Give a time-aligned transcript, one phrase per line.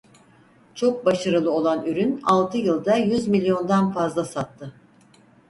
[0.75, 4.73] Çok başarılı olan ürün altı yılda yüz milyondan fazla sattı.